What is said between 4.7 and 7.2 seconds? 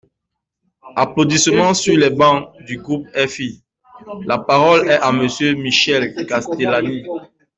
est à Monsieur Michel Castellani.